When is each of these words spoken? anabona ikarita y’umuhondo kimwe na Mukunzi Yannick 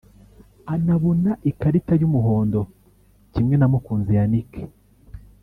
anabona 0.73 1.31
ikarita 1.49 1.93
y’umuhondo 2.01 2.59
kimwe 3.33 3.55
na 3.57 3.67
Mukunzi 3.71 4.11
Yannick 4.17 4.51